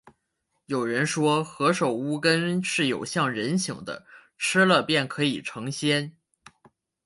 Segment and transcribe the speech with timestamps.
[0.65, 4.03] 有人说，何首乌根是有像人形的，
[4.35, 6.17] 吃了便可以成仙